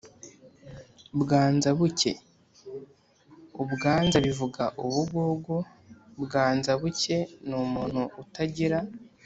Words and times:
bwanza 1.21 1.69
buke: 1.77 2.11
ubwanza 3.61 4.17
bivuga 4.25 4.63
ubugugu 4.83 5.57
bwanza 6.23 6.71
buke 6.81 7.17
ni 7.47 7.55
umuntu 7.63 8.01
utagira 8.23 8.79